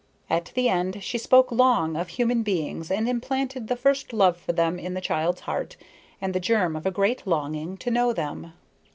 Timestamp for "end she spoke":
0.67-1.51